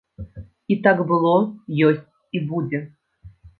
І 0.75 0.77
так 0.87 1.03
было, 1.11 1.35
ёсць 1.91 2.09
і 2.41 2.43
будзе. 2.49 2.83